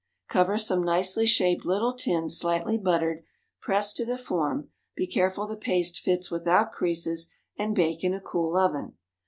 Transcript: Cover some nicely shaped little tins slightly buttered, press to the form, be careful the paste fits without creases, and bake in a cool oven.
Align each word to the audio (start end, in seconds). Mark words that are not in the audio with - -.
Cover 0.27 0.57
some 0.57 0.81
nicely 0.83 1.27
shaped 1.27 1.63
little 1.63 1.93
tins 1.93 2.35
slightly 2.35 2.75
buttered, 2.79 3.23
press 3.59 3.93
to 3.93 4.03
the 4.03 4.17
form, 4.17 4.69
be 4.95 5.05
careful 5.05 5.45
the 5.45 5.55
paste 5.55 5.99
fits 5.99 6.31
without 6.31 6.71
creases, 6.71 7.29
and 7.55 7.75
bake 7.75 8.03
in 8.03 8.15
a 8.15 8.19
cool 8.19 8.57
oven. 8.57 8.95